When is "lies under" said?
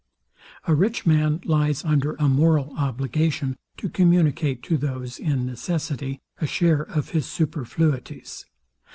1.45-2.13